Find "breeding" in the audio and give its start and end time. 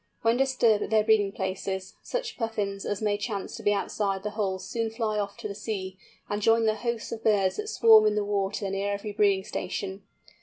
1.03-1.31, 9.11-9.43